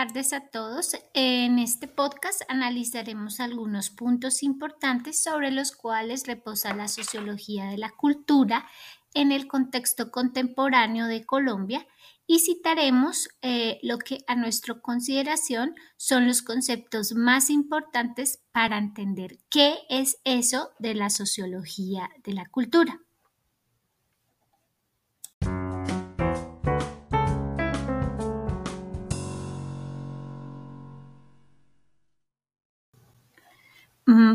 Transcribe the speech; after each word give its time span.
tardes 0.00 0.32
a 0.32 0.48
todos. 0.48 0.96
En 1.12 1.58
este 1.58 1.86
podcast 1.86 2.40
analizaremos 2.48 3.38
algunos 3.38 3.90
puntos 3.90 4.42
importantes 4.42 5.22
sobre 5.22 5.50
los 5.50 5.72
cuales 5.72 6.26
reposa 6.26 6.74
la 6.74 6.88
sociología 6.88 7.66
de 7.66 7.76
la 7.76 7.90
cultura 7.90 8.66
en 9.12 9.30
el 9.30 9.46
contexto 9.46 10.10
contemporáneo 10.10 11.06
de 11.06 11.26
Colombia 11.26 11.86
y 12.26 12.38
citaremos 12.38 13.28
eh, 13.42 13.78
lo 13.82 13.98
que 13.98 14.24
a 14.26 14.36
nuestra 14.36 14.80
consideración 14.80 15.74
son 15.98 16.26
los 16.26 16.40
conceptos 16.40 17.12
más 17.12 17.50
importantes 17.50 18.40
para 18.52 18.78
entender 18.78 19.38
qué 19.50 19.80
es 19.90 20.18
eso 20.24 20.70
de 20.78 20.94
la 20.94 21.10
sociología 21.10 22.08
de 22.24 22.32
la 22.32 22.46
cultura. 22.46 23.02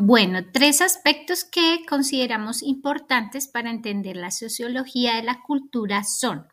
Bueno, 0.08 0.42
tres 0.54 0.82
aspectos 0.82 1.44
que 1.44 1.84
consideramos 1.90 2.62
importantes 2.62 3.48
para 3.48 3.72
entender 3.72 4.16
la 4.16 4.30
sociología 4.30 5.16
de 5.16 5.24
la 5.24 5.42
cultura 5.42 6.04
son 6.04 6.46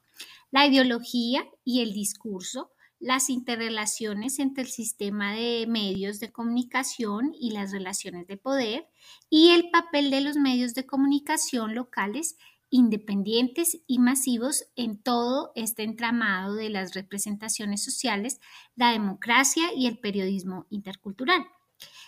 la 0.51 0.67
ideología 0.67 1.45
y 1.63 1.83
el 1.83 1.93
discurso, 1.93 2.71
las 2.99 3.29
interrelaciones 3.29 4.39
entre 4.39 4.65
el 4.65 4.71
sistema 4.71 5.35
de 5.35 5.67
medios 5.69 6.19
de 6.19 6.33
comunicación 6.33 7.35
y 7.39 7.51
las 7.51 7.73
relaciones 7.73 8.27
de 8.27 8.39
poder 8.39 8.89
y 9.29 9.51
el 9.51 9.69
papel 9.69 10.11
de 10.11 10.23
los 10.23 10.37
medios 10.37 10.73
de 10.73 10.87
comunicación 10.87 11.75
locales 11.75 12.39
independientes 12.71 13.83
y 13.87 13.99
masivos 13.99 14.65
en 14.77 14.97
todo 14.97 15.53
este 15.57 15.83
entramado 15.83 16.55
de 16.55 16.71
las 16.71 16.95
representaciones 16.95 17.85
sociales, 17.85 18.41
la 18.77 18.93
democracia 18.93 19.75
y 19.77 19.89
el 19.89 19.99
periodismo 19.99 20.67
intercultural. 20.71 21.45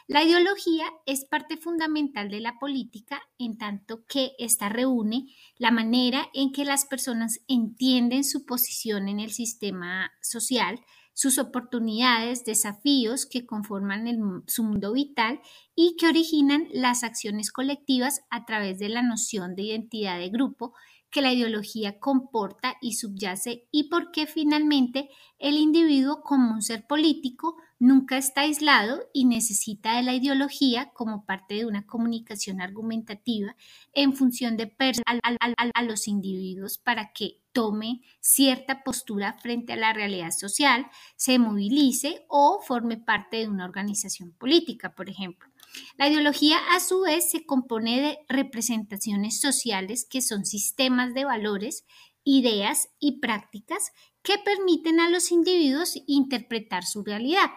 La 0.07 0.23
ideología 0.23 0.85
es 1.07 1.25
parte 1.25 1.57
fundamental 1.57 2.29
de 2.29 2.41
la 2.41 2.59
política 2.59 3.23
en 3.39 3.57
tanto 3.57 4.05
que 4.07 4.33
ésta 4.39 4.69
reúne 4.69 5.29
la 5.57 5.71
manera 5.71 6.29
en 6.35 6.53
que 6.53 6.67
las 6.67 6.85
personas 6.85 7.39
entienden 7.49 8.23
su 8.23 8.45
posición 8.45 9.09
en 9.09 9.19
el 9.19 9.33
sistema 9.33 10.13
social, 10.21 10.79
sus 11.15 11.39
oportunidades, 11.39 12.45
desafíos 12.45 13.25
que 13.25 13.47
conforman 13.47 14.45
su 14.47 14.63
mundo 14.65 14.93
vital 14.93 15.41
y 15.75 15.97
que 15.97 16.09
originan 16.09 16.69
las 16.71 17.03
acciones 17.03 17.51
colectivas 17.51 18.21
a 18.29 18.45
través 18.45 18.79
de 18.79 18.91
la 18.91 19.01
noción 19.01 19.55
de 19.55 19.63
identidad 19.63 20.19
de 20.19 20.29
grupo 20.29 20.75
que 21.11 21.23
la 21.23 21.33
ideología 21.33 21.99
comporta 22.01 22.77
y 22.83 22.95
subyace 22.95 23.69
y 23.71 23.89
por 23.89 24.11
qué 24.11 24.27
finalmente 24.27 25.09
el 25.39 25.57
individuo 25.57 26.23
como 26.23 26.53
un 26.53 26.61
ser 26.61 26.87
político 26.89 27.57
nunca 27.85 28.17
está 28.17 28.41
aislado 28.41 29.11
y 29.13 29.27
necesita 29.27 29.97
de 29.97 30.03
la 30.03 30.15
ideología 30.15 30.91
como 30.95 31.27
parte 31.27 31.55
de 31.55 31.67
una 31.67 31.87
comunicación 31.87 32.63
argumentativa 32.63 33.55
en 33.93 34.15
función 34.15 34.57
de 34.57 34.75
a, 35.05 35.71
a 35.75 35.83
los 35.83 36.09
individuos 36.09 36.79
para 36.79 37.13
que 37.13 37.43
tome 37.53 38.01
cierta 38.21 38.83
postura 38.85 39.35
frente 39.35 39.75
a 39.75 39.77
la 39.77 39.93
realidad 39.93 40.31
social, 40.31 40.87
se 41.17 41.39
movilice 41.39 42.25
o 42.29 42.63
forme 42.67 42.97
parte 42.97 43.37
de 43.37 43.49
una 43.49 43.67
organización 43.67 44.33
política, 44.33 44.95
por 44.95 45.11
ejemplo. 45.11 45.51
La 45.99 46.09
ideología 46.09 46.57
a 46.73 46.81
su 46.81 47.03
vez 47.03 47.31
se 47.31 47.45
compone 47.45 48.01
de 48.01 48.19
representaciones 48.29 49.41
sociales 49.41 50.07
que 50.09 50.23
son 50.23 50.47
sistemas 50.47 51.13
de 51.13 51.27
valores, 51.27 51.85
ideas 52.25 52.89
y 52.99 53.21
prácticas 53.21 53.93
que 54.25 54.39
permiten 54.39 54.99
a 54.99 55.11
los 55.11 55.31
individuos 55.31 55.95
interpretar 56.07 56.85
su 56.85 57.05
realidad. 57.05 57.51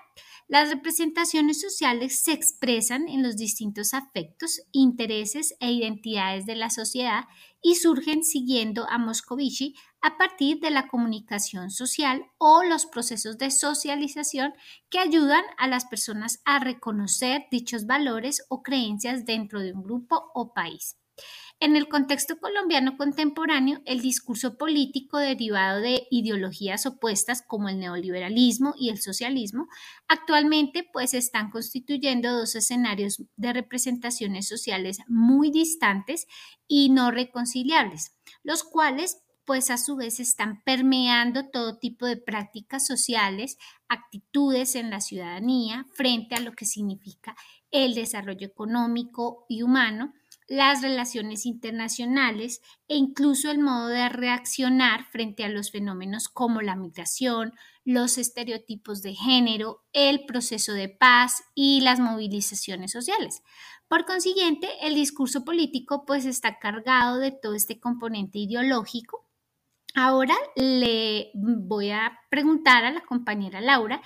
Las 0.50 0.70
representaciones 0.70 1.60
sociales 1.60 2.24
se 2.24 2.34
expresan 2.34 3.10
en 3.10 3.24
los 3.24 3.36
distintos 3.36 3.94
afectos, 3.94 4.62
intereses 4.72 5.56
e 5.60 5.72
identidades 5.72 6.46
de 6.46 6.56
la 6.56 6.70
sociedad 6.70 7.26
y 7.62 7.76
surgen 7.76 8.24
siguiendo 8.24 8.86
a 8.90 8.98
Moscovici 8.98 9.76
a 10.02 10.18
partir 10.18 10.60
de 10.60 10.70
la 10.70 10.88
comunicación 10.88 11.72
social 11.72 12.26
o 12.38 12.64
los 12.64 12.86
procesos 12.86 13.38
de 13.38 13.50
socialización 13.50 14.54
que 14.90 15.00
ayudan 15.00 15.44
a 15.58 15.68
las 15.68 15.86
personas 15.86 16.42
a 16.46 16.60
reconocer 16.60 17.46
dichos 17.50 17.86
valores 17.86 18.46
o 18.50 18.62
creencias 18.62 19.26
dentro 19.26 19.62
de 19.62 19.74
un 19.74 19.84
grupo 19.84 20.32
o 20.34 20.54
país. 20.54 20.98
En 21.60 21.76
el 21.76 21.88
contexto 21.88 22.38
colombiano 22.40 22.98
contemporáneo, 22.98 23.82
el 23.86 24.00
discurso 24.02 24.58
político 24.58 25.18
derivado 25.18 25.82
de 25.82 26.06
ideologías 26.12 26.86
opuestas 26.86 27.42
como 27.42 27.68
el 27.68 27.80
neoliberalismo 27.80 28.76
y 28.78 28.90
el 28.90 29.02
socialismo 29.02 29.68
actualmente 30.08 30.88
pues 30.94 31.16
están 31.16 31.50
constituyendo 31.50 32.32
dos 32.32 32.54
escenarios 32.54 33.24
de 33.38 33.54
representaciones 33.54 34.48
sociales 34.48 35.00
muy 35.08 35.50
distantes 35.50 36.28
y 36.68 36.90
no 36.90 37.10
reconciliables, 37.10 38.16
los 38.44 38.64
cuales 38.64 39.24
pues 39.44 39.72
a 39.72 39.78
su 39.78 39.96
vez 39.96 40.20
están 40.20 40.62
permeando 40.64 41.50
todo 41.50 41.80
tipo 41.80 42.06
de 42.06 42.18
prácticas 42.18 42.86
sociales, 42.86 43.58
actitudes 43.88 44.76
en 44.76 44.92
la 44.92 45.02
ciudadanía 45.02 45.88
frente 45.92 46.36
a 46.36 46.40
lo 46.40 46.52
que 46.52 46.66
significa 46.66 47.36
el 47.72 47.96
desarrollo 47.96 48.46
económico 48.46 49.46
y 49.50 49.64
humano 49.64 50.14
las 50.48 50.82
relaciones 50.82 51.46
internacionales 51.46 52.62
e 52.88 52.96
incluso 52.96 53.52
el 53.52 53.60
modo 53.60 53.88
de 53.88 54.08
reaccionar 54.10 55.06
frente 55.12 55.44
a 55.44 55.50
los 55.50 55.72
fenómenos 55.72 56.30
como 56.30 56.62
la 56.62 56.76
migración, 56.76 57.54
los 57.84 58.18
estereotipos 58.18 59.02
de 59.02 59.14
género, 59.14 59.84
el 59.94 60.26
proceso 60.26 60.74
de 60.74 60.90
paz 60.90 61.44
y 61.54 61.82
las 61.82 62.00
movilizaciones 62.00 62.92
sociales. 62.92 63.44
Por 63.88 64.06
consiguiente, 64.06 64.68
el 64.82 64.96
discurso 64.96 65.46
político 65.46 66.06
pues 66.06 66.26
está 66.26 66.60
cargado 66.60 67.18
de 67.20 67.32
todo 67.32 67.54
este 67.54 67.80
componente 67.80 68.40
ideológico. 68.40 69.26
Ahora 69.96 70.36
le 70.56 71.32
voy 71.34 71.92
a 71.92 72.20
preguntar 72.30 72.86
a 72.86 72.92
la 72.92 73.02
compañera 73.02 73.62
Laura 73.62 74.02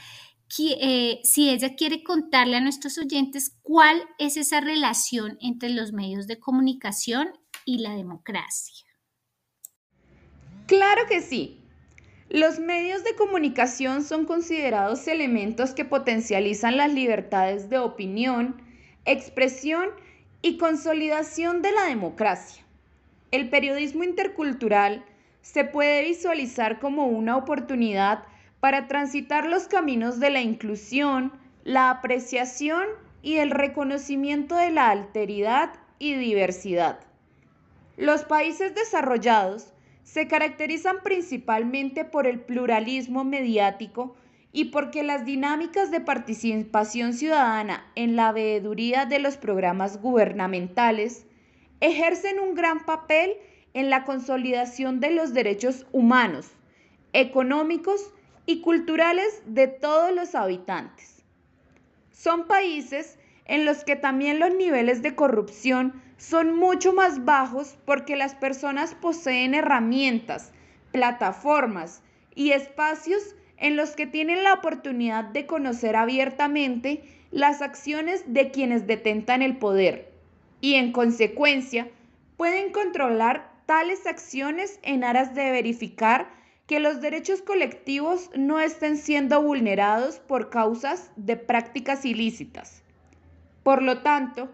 eh, 0.60 1.20
si 1.24 1.50
ella 1.50 1.76
quiere 1.76 2.04
contarle 2.04 2.58
a 2.58 2.62
nuestros 2.62 2.98
oyentes 2.98 3.58
cuál 3.62 4.02
es 4.20 4.36
esa 4.38 4.60
relación 4.60 5.38
entre 5.42 5.70
los 5.70 5.94
medios 5.94 6.28
de 6.28 6.40
comunicación 6.40 7.30
y 7.66 7.80
la 7.80 7.96
democracia. 7.96 8.86
Claro 10.68 11.04
que 11.08 11.22
sí. 11.22 11.60
Los 12.30 12.60
medios 12.60 13.04
de 13.04 13.16
comunicación 13.16 14.04
son 14.04 14.26
considerados 14.26 15.08
elementos 15.08 15.72
que 15.72 15.86
potencializan 15.86 16.78
las 16.78 16.94
libertades 16.94 17.70
de 17.70 17.78
opinión, 17.78 18.62
expresión 19.06 19.90
y 20.42 20.58
consolidación 20.58 21.62
de 21.62 21.72
la 21.74 21.84
democracia. 21.84 22.64
El 23.32 23.50
periodismo 23.50 24.04
intercultural 24.04 25.06
se 25.42 25.64
puede 25.64 26.04
visualizar 26.04 26.80
como 26.80 27.08
una 27.08 27.38
oportunidad 27.38 28.24
para 28.62 28.88
transitar 28.88 29.48
los 29.48 29.68
caminos 29.68 30.20
de 30.20 30.30
la 30.30 30.40
inclusión, 30.40 31.34
la 31.64 31.90
apreciación 31.90 32.84
y 33.22 33.38
el 33.38 33.52
reconocimiento 33.52 34.56
de 34.56 34.70
la 34.70 34.90
alteridad 34.90 35.74
y 36.00 36.14
diversidad. 36.14 37.00
Los 37.98 38.24
países 38.24 38.74
desarrollados 38.74 39.74
se 40.04 40.28
caracterizan 40.28 40.98
principalmente 41.04 42.06
por 42.06 42.28
el 42.28 42.40
pluralismo 42.40 43.24
mediático 43.24 44.16
y 44.54 44.66
porque 44.66 45.04
las 45.04 45.26
dinámicas 45.26 45.90
de 45.90 46.02
participación 46.02 47.14
ciudadana 47.14 47.90
en 47.96 48.16
la 48.16 48.32
veeduría 48.32 49.06
de 49.06 49.20
los 49.20 49.38
programas 49.38 50.02
gubernamentales 50.02 51.26
ejercen 51.80 52.40
un 52.40 52.54
gran 52.54 52.86
papel 52.86 53.38
en 53.74 53.90
la 53.90 54.04
consolidación 54.04 55.00
de 55.00 55.12
los 55.12 55.34
derechos 55.34 55.88
humanos, 55.92 56.52
económicos 57.14 58.12
y 58.46 58.62
culturales 58.62 59.42
de 59.46 59.68
todos 59.68 60.14
los 60.14 60.36
habitantes. 60.36 61.24
Son 62.12 62.48
países 62.48 63.18
en 63.46 63.66
los 63.66 63.84
que 63.84 63.96
también 63.96 64.40
los 64.40 64.54
niveles 64.54 65.02
de 65.02 65.16
corrupción 65.16 66.02
son 66.18 66.56
mucho 66.56 66.94
más 66.94 67.26
bajos 67.26 67.78
porque 67.86 68.16
las 68.16 68.36
personas 68.36 68.94
poseen 68.94 69.56
herramientas, 69.56 70.52
plataformas 70.92 72.04
y 72.36 72.52
espacios 72.52 73.36
en 73.58 73.76
los 73.76 73.92
que 73.92 74.08
tienen 74.08 74.44
la 74.44 74.54
oportunidad 74.54 75.26
de 75.26 75.46
conocer 75.46 75.96
abiertamente 75.96 77.04
las 77.32 77.62
acciones 77.62 78.24
de 78.28 78.52
quienes 78.52 78.88
detentan 78.88 79.42
el 79.42 79.58
poder 79.58 80.12
y 80.62 80.76
en 80.76 80.92
consecuencia 80.92 81.90
pueden 82.38 82.72
controlar 82.72 83.52
tales 83.66 84.06
acciones 84.06 84.80
en 84.84 85.04
aras 85.04 85.34
de 85.34 85.52
verificar 85.52 86.30
que 86.72 86.80
los 86.80 87.02
derechos 87.02 87.42
colectivos 87.42 88.30
no 88.34 88.62
estén 88.62 88.96
siendo 88.96 89.42
vulnerados 89.42 90.20
por 90.20 90.50
causas 90.50 91.12
de 91.18 91.36
prácticas 91.36 92.06
ilícitas. 92.06 92.82
Por 93.62 93.82
lo 93.82 94.04
tanto, 94.04 94.50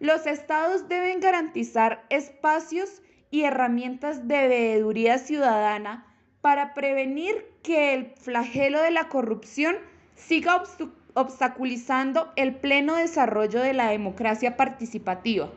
los 0.00 0.26
estados 0.26 0.88
deben 0.88 1.20
garantizar 1.20 2.04
espacios 2.10 3.02
y 3.30 3.42
herramientas 3.42 4.26
de 4.26 4.48
veeduría 4.48 5.18
ciudadana 5.18 6.12
para 6.40 6.74
prevenir 6.74 7.46
que 7.62 7.94
el 7.94 8.06
flagelo 8.16 8.82
de 8.82 8.90
la 8.90 9.08
corrupción 9.08 9.76
siga 10.16 10.64
obstaculizando 11.14 12.32
el 12.34 12.56
pleno 12.56 12.96
desarrollo 12.96 13.60
de 13.60 13.74
la 13.74 13.90
democracia 13.90 14.56
participativa. 14.56 15.52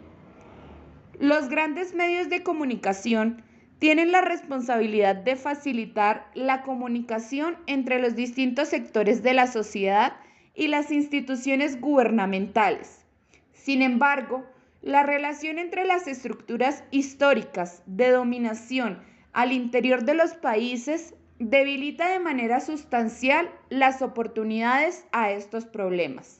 Los 1.18 1.50
grandes 1.50 1.96
medios 1.96 2.30
de 2.30 2.44
comunicación 2.44 3.42
tienen 3.84 4.14
la 4.14 4.22
responsabilidad 4.22 5.14
de 5.14 5.36
facilitar 5.36 6.32
la 6.36 6.62
comunicación 6.62 7.58
entre 7.68 8.00
los 8.00 8.16
distintos 8.16 8.70
sectores 8.70 9.24
de 9.24 9.34
la 9.34 9.46
sociedad 9.46 10.14
y 10.56 10.70
las 10.70 10.90
instituciones 10.90 11.82
gubernamentales. 11.82 13.04
Sin 13.52 13.82
embargo, 13.82 14.46
la 14.82 15.04
relación 15.04 15.60
entre 15.60 15.84
las 15.84 16.08
estructuras 16.08 16.86
históricas 16.92 17.84
de 17.86 18.12
dominación 18.12 19.04
al 19.34 19.52
interior 19.52 20.06
de 20.06 20.14
los 20.14 20.34
países 20.36 21.14
debilita 21.40 22.08
de 22.08 22.20
manera 22.20 22.62
sustancial 22.62 23.50
las 23.68 24.02
oportunidades 24.02 25.06
a 25.12 25.32
estos 25.32 25.66
problemas. 25.66 26.40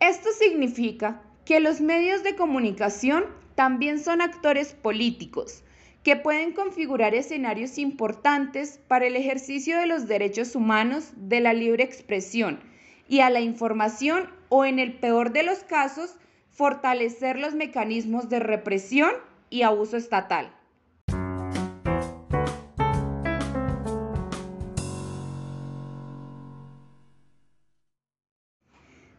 Esto 0.00 0.30
significa 0.38 1.20
que 1.44 1.60
los 1.60 1.82
medios 1.82 2.22
de 2.22 2.34
comunicación 2.34 3.43
también 3.54 3.98
son 3.98 4.20
actores 4.20 4.72
políticos 4.74 5.62
que 6.02 6.16
pueden 6.16 6.52
configurar 6.52 7.14
escenarios 7.14 7.78
importantes 7.78 8.78
para 8.88 9.06
el 9.06 9.16
ejercicio 9.16 9.78
de 9.78 9.86
los 9.86 10.06
derechos 10.06 10.54
humanos, 10.54 11.12
de 11.16 11.40
la 11.40 11.54
libre 11.54 11.82
expresión 11.82 12.60
y 13.08 13.20
a 13.20 13.30
la 13.30 13.40
información 13.40 14.28
o 14.50 14.66
en 14.66 14.78
el 14.78 14.92
peor 14.92 15.32
de 15.32 15.44
los 15.44 15.60
casos, 15.64 16.16
fortalecer 16.50 17.38
los 17.38 17.54
mecanismos 17.54 18.28
de 18.28 18.38
represión 18.38 19.12
y 19.48 19.62
abuso 19.62 19.96
estatal. 19.96 20.52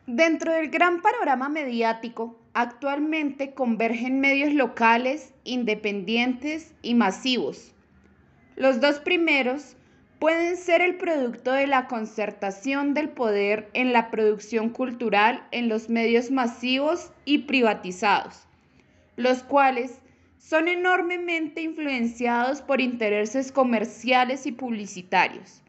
Dentro 0.06 0.54
del 0.54 0.70
gran 0.70 1.02
panorama 1.02 1.50
mediático, 1.50 2.45
actualmente 2.56 3.54
convergen 3.54 4.22
medios 4.22 4.54
locales, 4.54 5.34
independientes 5.44 6.74
y 6.82 6.96
masivos. 6.96 7.74
Los 8.56 8.80
dos 8.80 9.00
primeros 9.02 9.76
pueden 10.20 10.56
ser 10.56 10.82
el 10.82 10.96
producto 10.96 11.52
de 11.52 11.68
la 11.68 11.88
concertación 11.88 12.94
del 12.94 13.10
poder 13.10 13.70
en 13.74 13.92
la 13.92 14.10
producción 14.10 14.70
cultural 14.70 15.46
en 15.52 15.68
los 15.68 15.90
medios 15.90 16.32
masivos 16.32 17.12
y 17.26 17.40
privatizados, 17.40 18.48
los 19.18 19.44
cuales 19.44 20.00
son 20.38 20.70
enormemente 20.70 21.62
influenciados 21.62 22.62
por 22.62 22.80
intereses 22.80 23.52
comerciales 23.52 24.46
y 24.46 24.54
publicitarios, 24.54 25.62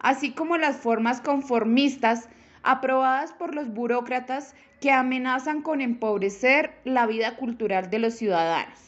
así 0.00 0.32
como 0.32 0.58
las 0.58 0.76
formas 0.76 1.22
conformistas 1.22 2.28
aprobadas 2.66 3.32
por 3.32 3.54
los 3.54 3.72
burócratas 3.72 4.54
que 4.80 4.90
amenazan 4.90 5.62
con 5.62 5.80
empobrecer 5.80 6.74
la 6.84 7.06
vida 7.06 7.36
cultural 7.36 7.88
de 7.88 8.00
los 8.00 8.14
ciudadanos. 8.14 8.78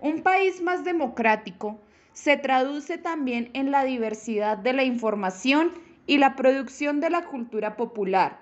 Un 0.00 0.22
país 0.22 0.60
más 0.60 0.84
democrático 0.84 1.80
se 2.12 2.36
traduce 2.36 2.98
también 2.98 3.50
en 3.54 3.70
la 3.70 3.84
diversidad 3.84 4.58
de 4.58 4.74
la 4.74 4.84
información 4.84 5.72
y 6.06 6.18
la 6.18 6.36
producción 6.36 7.00
de 7.00 7.08
la 7.08 7.24
cultura 7.24 7.76
popular, 7.76 8.40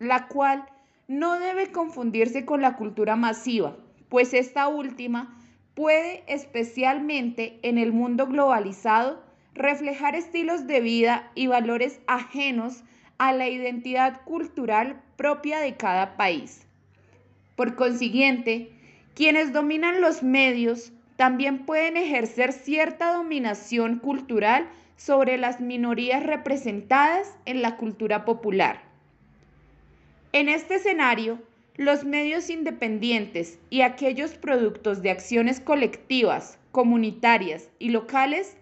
la 0.00 0.26
cual 0.26 0.66
no 1.06 1.38
debe 1.38 1.70
confundirse 1.70 2.44
con 2.44 2.62
la 2.62 2.76
cultura 2.76 3.14
masiva, 3.14 3.76
pues 4.08 4.34
esta 4.34 4.66
última 4.68 5.36
puede, 5.74 6.24
especialmente 6.26 7.60
en 7.62 7.78
el 7.78 7.92
mundo 7.92 8.26
globalizado, 8.26 9.22
reflejar 9.54 10.14
estilos 10.16 10.66
de 10.66 10.80
vida 10.80 11.30
y 11.34 11.46
valores 11.46 12.00
ajenos 12.06 12.82
a 13.20 13.34
la 13.34 13.50
identidad 13.50 14.22
cultural 14.24 14.98
propia 15.18 15.60
de 15.60 15.76
cada 15.76 16.16
país. 16.16 16.66
Por 17.54 17.74
consiguiente, 17.74 18.70
quienes 19.14 19.52
dominan 19.52 20.00
los 20.00 20.22
medios 20.22 20.90
también 21.16 21.66
pueden 21.66 21.98
ejercer 21.98 22.54
cierta 22.54 23.12
dominación 23.12 23.98
cultural 23.98 24.66
sobre 24.96 25.36
las 25.36 25.60
minorías 25.60 26.22
representadas 26.24 27.36
en 27.44 27.60
la 27.60 27.76
cultura 27.76 28.24
popular. 28.24 28.80
En 30.32 30.48
este 30.48 30.76
escenario, 30.76 31.38
los 31.76 32.04
medios 32.04 32.48
independientes 32.48 33.58
y 33.68 33.82
aquellos 33.82 34.32
productos 34.32 35.02
de 35.02 35.10
acciones 35.10 35.60
colectivas, 35.60 36.58
comunitarias 36.72 37.68
y 37.78 37.90
locales 37.90 38.56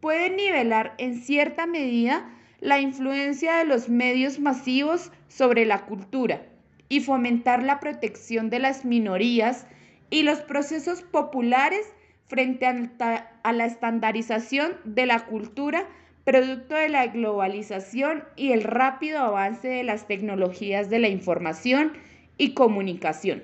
pueden 0.00 0.34
nivelar 0.34 0.94
en 0.98 1.20
cierta 1.20 1.66
medida 1.66 2.28
la 2.62 2.78
influencia 2.78 3.56
de 3.56 3.64
los 3.64 3.88
medios 3.88 4.38
masivos 4.38 5.10
sobre 5.26 5.66
la 5.66 5.84
cultura 5.84 6.46
y 6.88 7.00
fomentar 7.00 7.60
la 7.64 7.80
protección 7.80 8.50
de 8.50 8.60
las 8.60 8.84
minorías 8.84 9.66
y 10.10 10.22
los 10.22 10.38
procesos 10.42 11.02
populares 11.02 11.84
frente 12.28 12.66
a 12.66 13.52
la 13.52 13.66
estandarización 13.66 14.76
de 14.84 15.06
la 15.06 15.26
cultura 15.26 15.88
producto 16.24 16.76
de 16.76 16.88
la 16.88 17.08
globalización 17.08 18.22
y 18.36 18.52
el 18.52 18.62
rápido 18.62 19.18
avance 19.18 19.66
de 19.66 19.82
las 19.82 20.06
tecnologías 20.06 20.88
de 20.88 21.00
la 21.00 21.08
información 21.08 21.94
y 22.38 22.54
comunicación. 22.54 23.42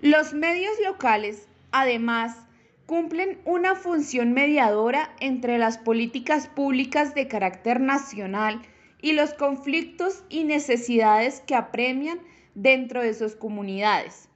Los 0.00 0.32
medios 0.32 0.72
locales, 0.82 1.46
además, 1.72 2.47
cumplen 2.88 3.38
una 3.44 3.74
función 3.74 4.32
mediadora 4.32 5.14
entre 5.20 5.58
las 5.58 5.76
políticas 5.76 6.48
públicas 6.48 7.14
de 7.14 7.28
carácter 7.28 7.80
nacional 7.80 8.62
y 9.02 9.12
los 9.12 9.34
conflictos 9.34 10.24
y 10.30 10.44
necesidades 10.44 11.42
que 11.46 11.54
apremian 11.54 12.18
dentro 12.54 13.02
de 13.02 13.12
sus 13.12 13.36
comunidades. 13.36 14.30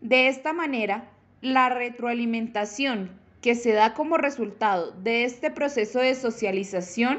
De 0.00 0.28
esta 0.28 0.52
manera, 0.52 1.10
la 1.40 1.68
retroalimentación 1.68 3.10
que 3.42 3.56
se 3.56 3.72
da 3.72 3.92
como 3.92 4.18
resultado 4.18 4.92
de 4.92 5.24
este 5.24 5.50
proceso 5.50 5.98
de 5.98 6.14
socialización 6.14 7.18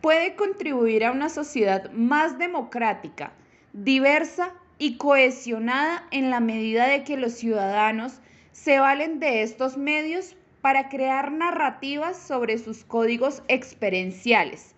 puede 0.00 0.36
contribuir 0.36 1.04
a 1.04 1.10
una 1.10 1.30
sociedad 1.30 1.90
más 1.90 2.38
democrática, 2.38 3.32
diversa 3.72 4.54
y 4.78 4.98
cohesionada 4.98 6.06
en 6.12 6.30
la 6.30 6.38
medida 6.38 6.86
de 6.86 7.02
que 7.02 7.16
los 7.16 7.32
ciudadanos 7.32 8.21
se 8.52 8.78
valen 8.78 9.18
de 9.18 9.42
estos 9.42 9.76
medios 9.76 10.36
para 10.60 10.88
crear 10.88 11.32
narrativas 11.32 12.16
sobre 12.16 12.58
sus 12.58 12.84
códigos 12.84 13.42
experienciales 13.48 14.74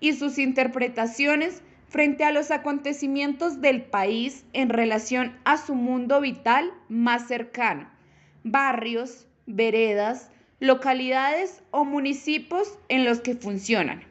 y 0.00 0.14
sus 0.14 0.38
interpretaciones 0.38 1.62
frente 1.88 2.24
a 2.24 2.32
los 2.32 2.50
acontecimientos 2.50 3.60
del 3.60 3.82
país 3.82 4.44
en 4.52 4.70
relación 4.70 5.38
a 5.44 5.56
su 5.56 5.74
mundo 5.74 6.20
vital 6.20 6.72
más 6.88 7.28
cercano, 7.28 7.88
barrios, 8.42 9.26
veredas, 9.46 10.30
localidades 10.58 11.62
o 11.70 11.84
municipios 11.84 12.78
en 12.88 13.04
los 13.04 13.20
que 13.20 13.34
funcionan. 13.34 14.02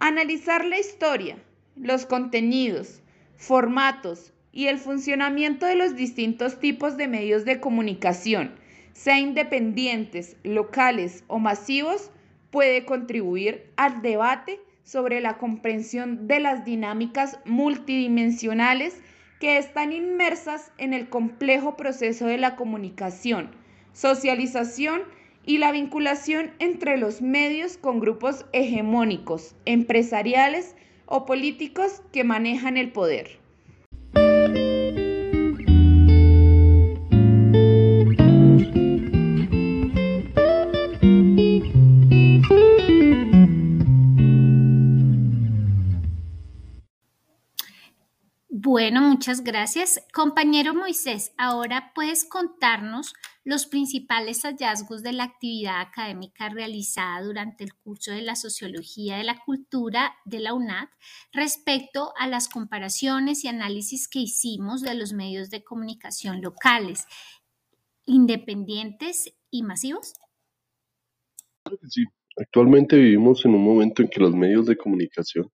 Analizar 0.00 0.64
la 0.64 0.78
historia, 0.78 1.38
los 1.76 2.06
contenidos, 2.06 3.00
formatos 3.36 4.33
y 4.54 4.68
el 4.68 4.78
funcionamiento 4.78 5.66
de 5.66 5.74
los 5.74 5.96
distintos 5.96 6.60
tipos 6.60 6.96
de 6.96 7.08
medios 7.08 7.44
de 7.44 7.58
comunicación, 7.58 8.54
sea 8.92 9.18
independientes, 9.18 10.36
locales 10.44 11.24
o 11.26 11.40
masivos, 11.40 12.12
puede 12.52 12.84
contribuir 12.84 13.66
al 13.76 14.00
debate 14.00 14.60
sobre 14.84 15.20
la 15.20 15.38
comprensión 15.38 16.28
de 16.28 16.38
las 16.38 16.64
dinámicas 16.64 17.40
multidimensionales 17.44 18.96
que 19.40 19.58
están 19.58 19.92
inmersas 19.92 20.70
en 20.78 20.94
el 20.94 21.08
complejo 21.08 21.76
proceso 21.76 22.26
de 22.26 22.38
la 22.38 22.54
comunicación, 22.54 23.50
socialización 23.92 25.02
y 25.44 25.58
la 25.58 25.72
vinculación 25.72 26.52
entre 26.60 26.96
los 26.96 27.22
medios 27.22 27.76
con 27.76 27.98
grupos 27.98 28.46
hegemónicos, 28.52 29.56
empresariales 29.64 30.76
o 31.06 31.26
políticos 31.26 32.02
que 32.12 32.22
manejan 32.22 32.76
el 32.76 32.92
poder. 32.92 33.43
Muchas 49.14 49.44
gracias. 49.44 50.04
Compañero 50.12 50.74
Moisés, 50.74 51.34
ahora 51.38 51.92
puedes 51.94 52.24
contarnos 52.24 53.14
los 53.44 53.64
principales 53.64 54.42
hallazgos 54.42 55.04
de 55.04 55.12
la 55.12 55.22
actividad 55.22 55.80
académica 55.80 56.48
realizada 56.48 57.22
durante 57.22 57.62
el 57.62 57.74
curso 57.76 58.10
de 58.10 58.22
la 58.22 58.34
Sociología 58.34 59.16
de 59.16 59.22
la 59.22 59.38
Cultura 59.46 60.16
de 60.24 60.40
la 60.40 60.52
UNAD 60.52 60.88
respecto 61.32 62.12
a 62.18 62.26
las 62.26 62.48
comparaciones 62.48 63.44
y 63.44 63.48
análisis 63.48 64.08
que 64.08 64.18
hicimos 64.18 64.82
de 64.82 64.96
los 64.96 65.12
medios 65.12 65.48
de 65.48 65.62
comunicación 65.62 66.42
locales, 66.42 67.06
independientes 68.06 69.32
y 69.48 69.62
masivos. 69.62 70.14
Sí. 71.88 72.02
Actualmente 72.36 72.96
vivimos 72.96 73.44
en 73.44 73.54
un 73.54 73.62
momento 73.62 74.02
en 74.02 74.08
que 74.08 74.18
los 74.18 74.34
medios 74.34 74.66
de 74.66 74.76
comunicación 74.76 75.52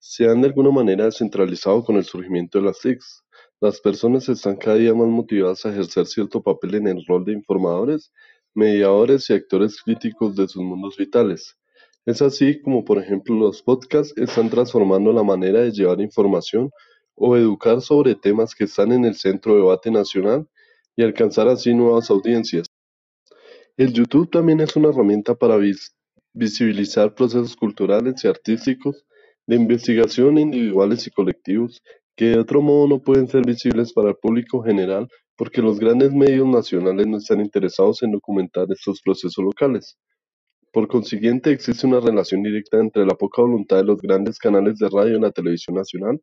se 0.00 0.26
han 0.26 0.40
de 0.40 0.48
alguna 0.48 0.70
manera 0.70 1.04
descentralizado 1.04 1.84
con 1.84 1.96
el 1.96 2.04
surgimiento 2.04 2.58
de 2.58 2.64
las 2.64 2.80
TICs. 2.80 3.22
Las 3.60 3.80
personas 3.82 4.26
están 4.30 4.56
cada 4.56 4.76
día 4.76 4.94
más 4.94 5.08
motivadas 5.08 5.66
a 5.66 5.70
ejercer 5.70 6.06
cierto 6.06 6.42
papel 6.42 6.76
en 6.76 6.88
el 6.88 7.04
rol 7.06 7.26
de 7.26 7.34
informadores, 7.34 8.10
mediadores 8.54 9.28
y 9.28 9.34
actores 9.34 9.82
críticos 9.82 10.34
de 10.36 10.48
sus 10.48 10.62
mundos 10.62 10.96
vitales. 10.96 11.54
Es 12.06 12.22
así 12.22 12.62
como, 12.62 12.82
por 12.82 12.96
ejemplo, 12.96 13.34
los 13.36 13.62
podcasts 13.62 14.14
están 14.16 14.48
transformando 14.48 15.12
la 15.12 15.22
manera 15.22 15.60
de 15.60 15.70
llevar 15.70 16.00
información 16.00 16.70
o 17.14 17.36
educar 17.36 17.82
sobre 17.82 18.14
temas 18.14 18.54
que 18.54 18.64
están 18.64 18.92
en 18.92 19.04
el 19.04 19.16
centro 19.16 19.52
de 19.52 19.60
debate 19.60 19.90
nacional 19.90 20.48
y 20.96 21.02
alcanzar 21.02 21.46
así 21.46 21.74
nuevas 21.74 22.10
audiencias. 22.10 22.66
El 23.76 23.92
YouTube 23.92 24.30
también 24.30 24.60
es 24.60 24.74
una 24.76 24.88
herramienta 24.88 25.34
para 25.34 25.58
visibilizar 26.32 27.14
procesos 27.14 27.54
culturales 27.54 28.24
y 28.24 28.28
artísticos 28.28 29.04
de 29.50 29.56
investigación 29.56 30.38
individuales 30.38 31.08
y 31.08 31.10
colectivos 31.10 31.82
que 32.14 32.26
de 32.26 32.38
otro 32.38 32.62
modo 32.62 32.86
no 32.86 33.02
pueden 33.02 33.26
ser 33.26 33.44
visibles 33.44 33.92
para 33.92 34.10
el 34.10 34.14
público 34.14 34.62
general 34.62 35.08
porque 35.36 35.60
los 35.60 35.80
grandes 35.80 36.12
medios 36.12 36.46
nacionales 36.46 37.08
no 37.08 37.16
están 37.16 37.40
interesados 37.40 38.04
en 38.04 38.12
documentar 38.12 38.68
estos 38.70 39.00
procesos 39.02 39.44
locales. 39.44 39.98
Por 40.72 40.86
consiguiente, 40.86 41.50
existe 41.50 41.84
una 41.84 41.98
relación 41.98 42.44
directa 42.44 42.78
entre 42.78 43.04
la 43.04 43.16
poca 43.16 43.42
voluntad 43.42 43.78
de 43.78 43.86
los 43.86 44.00
grandes 44.00 44.38
canales 44.38 44.78
de 44.78 44.88
radio 44.88 45.16
en 45.16 45.22
la 45.22 45.32
televisión 45.32 45.74
nacional 45.74 46.20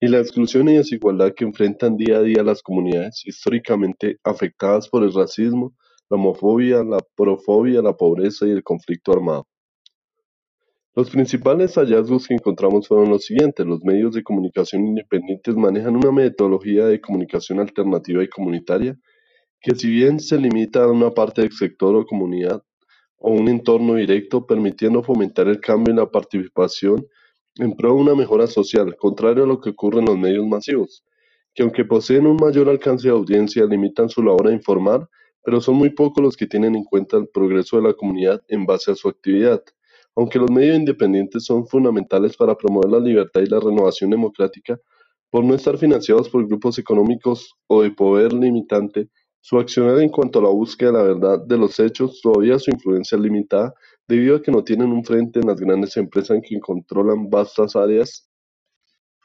y 0.00 0.08
la 0.08 0.18
exclusión 0.18 0.68
y 0.68 0.74
desigualdad 0.74 1.34
que 1.36 1.44
enfrentan 1.44 1.96
día 1.96 2.16
a 2.16 2.22
día 2.22 2.42
las 2.42 2.62
comunidades 2.62 3.22
históricamente 3.26 4.16
afectadas 4.24 4.88
por 4.88 5.04
el 5.04 5.14
racismo, 5.14 5.72
la 6.10 6.16
homofobia, 6.16 6.82
la 6.82 6.98
profobia, 7.14 7.80
la 7.80 7.92
pobreza 7.92 8.44
y 8.44 8.50
el 8.50 8.64
conflicto 8.64 9.12
armado. 9.12 9.46
Los 10.96 11.10
principales 11.10 11.74
hallazgos 11.74 12.26
que 12.26 12.32
encontramos 12.32 12.88
fueron 12.88 13.10
los 13.10 13.26
siguientes. 13.26 13.66
Los 13.66 13.84
medios 13.84 14.14
de 14.14 14.22
comunicación 14.22 14.86
independientes 14.86 15.54
manejan 15.54 15.94
una 15.94 16.10
metodología 16.10 16.86
de 16.86 17.02
comunicación 17.02 17.60
alternativa 17.60 18.24
y 18.24 18.28
comunitaria 18.28 18.98
que 19.60 19.74
si 19.74 19.90
bien 19.90 20.20
se 20.20 20.38
limita 20.38 20.84
a 20.84 20.90
una 20.90 21.10
parte 21.10 21.42
del 21.42 21.52
sector 21.52 21.94
o 21.94 22.06
comunidad 22.06 22.62
o 23.18 23.30
un 23.30 23.48
entorno 23.48 23.96
directo, 23.96 24.46
permitiendo 24.46 25.02
fomentar 25.02 25.48
el 25.48 25.60
cambio 25.60 25.92
y 25.92 25.98
la 25.98 26.10
participación 26.10 27.06
en 27.56 27.76
pro 27.76 27.90
de 27.90 28.00
una 28.00 28.14
mejora 28.14 28.46
social, 28.46 28.96
contrario 28.96 29.44
a 29.44 29.46
lo 29.46 29.60
que 29.60 29.70
ocurre 29.70 29.98
en 29.98 30.06
los 30.06 30.16
medios 30.16 30.46
masivos, 30.46 31.04
que 31.54 31.62
aunque 31.62 31.84
poseen 31.84 32.26
un 32.26 32.36
mayor 32.36 32.70
alcance 32.70 33.08
de 33.08 33.12
audiencia, 33.12 33.66
limitan 33.66 34.08
su 34.08 34.22
labor 34.22 34.48
a 34.48 34.52
informar, 34.52 35.06
pero 35.44 35.60
son 35.60 35.74
muy 35.76 35.90
pocos 35.90 36.24
los 36.24 36.36
que 36.38 36.46
tienen 36.46 36.74
en 36.74 36.84
cuenta 36.84 37.18
el 37.18 37.28
progreso 37.28 37.76
de 37.76 37.82
la 37.82 37.92
comunidad 37.92 38.42
en 38.48 38.64
base 38.64 38.92
a 38.92 38.94
su 38.94 39.10
actividad. 39.10 39.62
Aunque 40.16 40.38
los 40.38 40.50
medios 40.50 40.78
independientes 40.78 41.44
son 41.44 41.66
fundamentales 41.66 42.36
para 42.36 42.56
promover 42.56 42.90
la 42.90 43.00
libertad 43.00 43.42
y 43.42 43.46
la 43.46 43.60
renovación 43.60 44.10
democrática, 44.10 44.78
por 45.30 45.44
no 45.44 45.54
estar 45.54 45.76
financiados 45.76 46.28
por 46.30 46.46
grupos 46.46 46.78
económicos 46.78 47.54
o 47.66 47.82
de 47.82 47.90
poder 47.90 48.32
limitante, 48.32 49.10
su 49.40 49.58
accionar 49.58 50.00
en 50.00 50.08
cuanto 50.08 50.38
a 50.38 50.42
la 50.42 50.48
búsqueda 50.48 50.90
de 50.90 50.98
la 50.98 51.02
verdad 51.04 51.46
de 51.46 51.56
los 51.56 51.78
hechos 51.78 52.20
todavía 52.20 52.58
su 52.58 52.70
influencia 52.72 53.14
es 53.16 53.22
limitada 53.22 53.74
debido 54.08 54.36
a 54.36 54.42
que 54.42 54.50
no 54.50 54.64
tienen 54.64 54.90
un 54.90 55.04
frente 55.04 55.38
en 55.38 55.46
las 55.46 55.60
grandes 55.60 55.96
empresas 55.96 56.40
que 56.42 56.58
controlan 56.58 57.30
vastas 57.30 57.76
áreas 57.76 58.28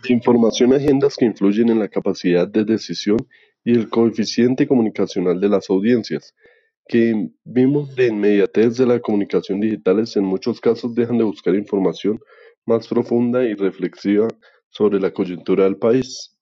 de 0.03 0.13
información 0.13 0.71
y 0.71 0.75
agendas 0.75 1.15
que 1.15 1.25
influyen 1.25 1.69
en 1.69 1.79
la 1.79 1.87
capacidad 1.87 2.47
de 2.47 2.65
decisión 2.65 3.17
y 3.63 3.71
el 3.71 3.89
coeficiente 3.89 4.67
comunicacional 4.67 5.39
de 5.39 5.49
las 5.49 5.69
audiencias 5.69 6.35
que 6.87 7.29
vimos 7.43 7.95
de 7.95 8.07
inmediatez 8.07 8.77
de 8.77 8.85
la 8.85 8.99
comunicación 8.99 9.59
digitales 9.59 10.15
en 10.15 10.25
muchos 10.25 10.59
casos 10.59 10.93
dejan 10.93 11.17
de 11.17 11.23
buscar 11.23 11.55
información 11.55 12.19
más 12.65 12.87
profunda 12.87 13.43
y 13.43 13.53
reflexiva 13.53 14.27
sobre 14.69 14.99
la 14.99 15.13
coyuntura 15.13 15.65
del 15.65 15.77
país. 15.77 16.35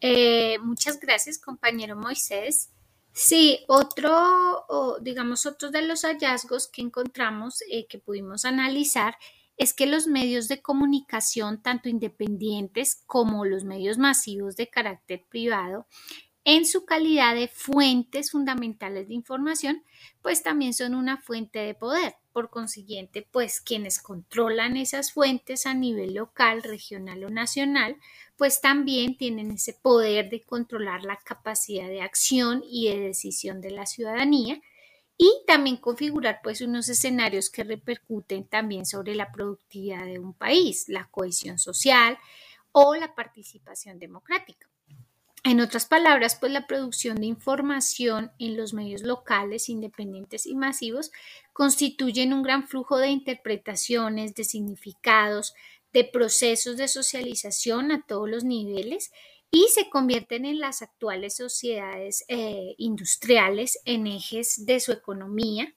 Eh, 0.00 0.58
muchas 0.60 1.00
gracias, 1.00 1.38
compañero 1.38 1.96
Moisés. 1.96 2.70
Sí, 3.12 3.60
otro, 3.66 4.98
digamos, 5.00 5.46
otro 5.46 5.70
de 5.70 5.82
los 5.82 6.02
hallazgos 6.02 6.68
que 6.68 6.82
encontramos, 6.82 7.62
eh, 7.70 7.86
que 7.88 7.98
pudimos 7.98 8.44
analizar, 8.44 9.16
es 9.56 9.72
que 9.72 9.86
los 9.86 10.06
medios 10.06 10.48
de 10.48 10.60
comunicación, 10.60 11.62
tanto 11.62 11.88
independientes 11.88 13.02
como 13.06 13.46
los 13.46 13.64
medios 13.64 13.96
masivos 13.96 14.54
de 14.56 14.68
carácter 14.68 15.24
privado, 15.30 15.86
en 16.46 16.64
su 16.64 16.84
calidad 16.84 17.34
de 17.34 17.48
fuentes 17.48 18.30
fundamentales 18.30 19.08
de 19.08 19.14
información, 19.14 19.82
pues 20.22 20.44
también 20.44 20.74
son 20.74 20.94
una 20.94 21.16
fuente 21.16 21.58
de 21.58 21.74
poder. 21.74 22.14
Por 22.32 22.50
consiguiente, 22.50 23.26
pues 23.28 23.60
quienes 23.60 24.00
controlan 24.00 24.76
esas 24.76 25.12
fuentes 25.12 25.66
a 25.66 25.74
nivel 25.74 26.14
local, 26.14 26.62
regional 26.62 27.24
o 27.24 27.30
nacional, 27.30 27.96
pues 28.36 28.60
también 28.60 29.16
tienen 29.16 29.50
ese 29.50 29.72
poder 29.72 30.30
de 30.30 30.44
controlar 30.44 31.02
la 31.02 31.16
capacidad 31.16 31.88
de 31.88 32.02
acción 32.02 32.62
y 32.64 32.90
de 32.90 33.00
decisión 33.00 33.60
de 33.60 33.72
la 33.72 33.84
ciudadanía 33.84 34.62
y 35.18 35.28
también 35.48 35.78
configurar 35.78 36.38
pues 36.44 36.60
unos 36.60 36.88
escenarios 36.88 37.50
que 37.50 37.64
repercuten 37.64 38.46
también 38.46 38.86
sobre 38.86 39.16
la 39.16 39.32
productividad 39.32 40.06
de 40.06 40.20
un 40.20 40.32
país, 40.32 40.88
la 40.88 41.08
cohesión 41.10 41.58
social 41.58 42.16
o 42.70 42.94
la 42.94 43.16
participación 43.16 43.98
democrática. 43.98 44.68
En 45.46 45.60
otras 45.60 45.86
palabras, 45.86 46.34
pues 46.40 46.50
la 46.50 46.66
producción 46.66 47.20
de 47.20 47.26
información 47.26 48.32
en 48.40 48.56
los 48.56 48.74
medios 48.74 49.02
locales, 49.02 49.68
independientes 49.68 50.44
y 50.44 50.56
masivos 50.56 51.12
constituyen 51.52 52.32
un 52.32 52.42
gran 52.42 52.66
flujo 52.66 52.98
de 52.98 53.10
interpretaciones, 53.10 54.34
de 54.34 54.42
significados, 54.42 55.54
de 55.92 56.02
procesos 56.02 56.76
de 56.76 56.88
socialización 56.88 57.92
a 57.92 58.02
todos 58.08 58.28
los 58.28 58.42
niveles 58.42 59.12
y 59.52 59.68
se 59.68 59.88
convierten 59.88 60.46
en 60.46 60.58
las 60.58 60.82
actuales 60.82 61.36
sociedades 61.36 62.24
eh, 62.26 62.74
industriales 62.76 63.78
en 63.84 64.08
ejes 64.08 64.66
de 64.66 64.80
su 64.80 64.90
economía, 64.90 65.72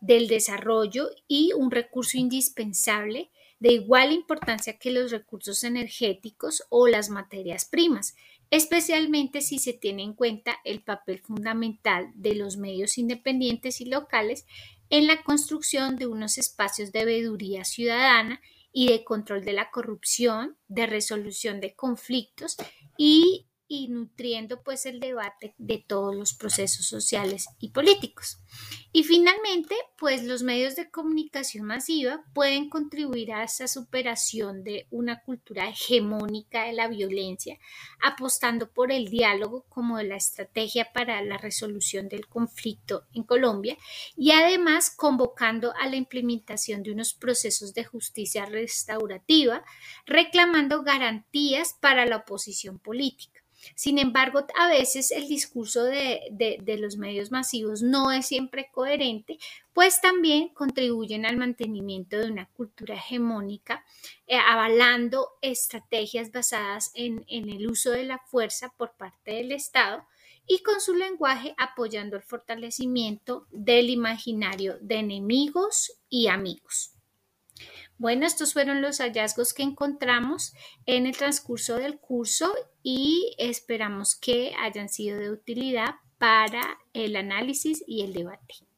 del 0.00 0.28
desarrollo 0.28 1.10
y 1.28 1.52
un 1.52 1.70
recurso 1.70 2.16
indispensable 2.16 3.30
de 3.58 3.74
igual 3.74 4.12
importancia 4.12 4.78
que 4.78 4.90
los 4.90 5.10
recursos 5.10 5.62
energéticos 5.62 6.64
o 6.70 6.88
las 6.88 7.10
materias 7.10 7.66
primas, 7.66 8.16
especialmente 8.50 9.40
si 9.40 9.58
se 9.58 9.72
tiene 9.72 10.02
en 10.02 10.14
cuenta 10.14 10.56
el 10.64 10.82
papel 10.82 11.20
fundamental 11.20 12.10
de 12.14 12.34
los 12.34 12.56
medios 12.56 12.98
independientes 12.98 13.80
y 13.80 13.86
locales 13.86 14.46
en 14.90 15.06
la 15.06 15.22
construcción 15.22 15.96
de 15.96 16.06
unos 16.06 16.36
espacios 16.36 16.92
de 16.92 17.04
veeduría 17.04 17.64
ciudadana 17.64 18.40
y 18.72 18.88
de 18.88 19.04
control 19.04 19.44
de 19.44 19.52
la 19.52 19.70
corrupción, 19.70 20.56
de 20.68 20.86
resolución 20.86 21.60
de 21.60 21.74
conflictos 21.74 22.56
y 22.96 23.46
y 23.72 23.86
nutriendo 23.86 24.64
pues 24.64 24.84
el 24.84 24.98
debate 24.98 25.54
de 25.56 25.78
todos 25.78 26.16
los 26.16 26.34
procesos 26.34 26.86
sociales 26.86 27.46
y 27.60 27.68
políticos. 27.68 28.40
Y 28.92 29.04
finalmente, 29.04 29.76
pues 29.96 30.24
los 30.24 30.42
medios 30.42 30.74
de 30.74 30.90
comunicación 30.90 31.64
masiva 31.66 32.24
pueden 32.34 32.68
contribuir 32.68 33.32
a 33.32 33.44
esa 33.44 33.68
superación 33.68 34.64
de 34.64 34.88
una 34.90 35.22
cultura 35.22 35.68
hegemónica 35.68 36.64
de 36.64 36.72
la 36.72 36.88
violencia, 36.88 37.60
apostando 38.02 38.72
por 38.72 38.90
el 38.90 39.08
diálogo 39.08 39.64
como 39.68 40.02
la 40.02 40.16
estrategia 40.16 40.88
para 40.92 41.22
la 41.22 41.38
resolución 41.38 42.08
del 42.08 42.26
conflicto 42.26 43.04
en 43.14 43.22
Colombia 43.22 43.76
y 44.16 44.32
además 44.32 44.90
convocando 44.90 45.72
a 45.80 45.86
la 45.86 45.94
implementación 45.94 46.82
de 46.82 46.90
unos 46.90 47.14
procesos 47.14 47.72
de 47.72 47.84
justicia 47.84 48.46
restaurativa, 48.46 49.62
reclamando 50.06 50.82
garantías 50.82 51.76
para 51.80 52.04
la 52.04 52.16
oposición 52.16 52.80
política. 52.80 53.39
Sin 53.74 53.98
embargo, 53.98 54.46
a 54.56 54.68
veces 54.68 55.10
el 55.10 55.28
discurso 55.28 55.84
de, 55.84 56.76
los 56.78 56.96
medios 56.96 57.30
masivos 57.30 57.82
no 57.82 58.12
es 58.12 58.26
siempre 58.26 58.70
coherente, 58.72 59.38
pues 59.72 60.00
también 60.00 60.48
contribuyen 60.48 61.26
al 61.26 61.36
mantenimiento 61.36 62.18
de 62.18 62.30
una 62.30 62.46
cultura 62.46 62.94
hegemónica, 62.94 63.84
eh, 64.26 64.36
avalando 64.36 65.28
estrategias 65.42 66.32
basadas 66.32 66.90
en, 66.94 67.24
en 67.28 67.48
el 67.48 67.68
uso 67.68 67.90
de 67.90 68.04
la 68.04 68.18
fuerza 68.18 68.72
por 68.76 68.92
parte 68.92 69.32
del 69.32 69.52
Estado 69.52 70.04
y 70.46 70.62
con 70.62 70.80
su 70.80 70.94
lenguaje 70.94 71.54
apoyando 71.58 72.16
el 72.16 72.22
fortalecimiento 72.22 73.46
del 73.50 73.88
imaginario 73.88 74.78
de 74.80 74.96
enemigos 74.96 75.92
y 76.08 76.26
amigos. 76.26 76.92
Bueno, 78.00 78.24
estos 78.24 78.54
fueron 78.54 78.80
los 78.80 78.96
hallazgos 79.02 79.52
que 79.52 79.62
encontramos 79.62 80.54
en 80.86 81.04
el 81.04 81.14
transcurso 81.14 81.76
del 81.76 81.98
curso 81.98 82.50
y 82.82 83.34
esperamos 83.36 84.16
que 84.16 84.54
hayan 84.58 84.88
sido 84.88 85.18
de 85.18 85.30
utilidad 85.30 85.96
para 86.16 86.78
el 86.94 87.14
análisis 87.14 87.84
y 87.86 88.00
el 88.00 88.14
debate. 88.14 88.69